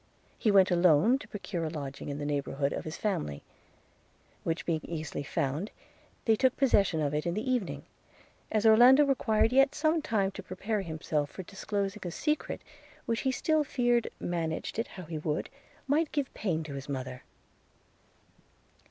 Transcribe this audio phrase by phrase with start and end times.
[0.39, 3.43] He went alone to procure a lodging in the neighbourhood of his family;
[4.43, 5.69] which being easily found,
[6.25, 7.83] they took possession of it in the evening–
[8.51, 12.63] as Orlando required yet some time to prepare himself for disclosing a secret,
[13.05, 15.51] which he still feared, manage it how he would,
[15.85, 17.21] might give pain to his mother.